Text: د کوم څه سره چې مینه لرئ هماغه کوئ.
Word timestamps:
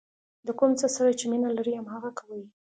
د 0.47 0.49
کوم 0.59 0.71
څه 0.79 0.87
سره 0.95 1.09
چې 1.19 1.25
مینه 1.31 1.49
لرئ 1.57 1.73
هماغه 1.79 2.11
کوئ. 2.19 2.43